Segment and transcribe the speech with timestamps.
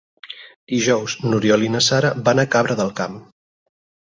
[0.73, 3.21] Dijous n'Oriol i na Sara van a Cabra del Camp.